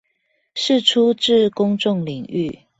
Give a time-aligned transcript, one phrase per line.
[0.55, 2.61] 釋出至公眾領域